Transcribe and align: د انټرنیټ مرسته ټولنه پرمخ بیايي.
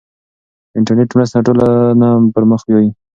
د 0.71 0.73
انټرنیټ 0.77 1.09
مرسته 1.15 1.37
ټولنه 1.45 2.09
پرمخ 2.35 2.61
بیايي. 2.67 2.89